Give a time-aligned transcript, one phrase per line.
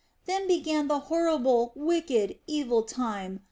[0.25, 3.39] Then began the horrible, wicked, evil time...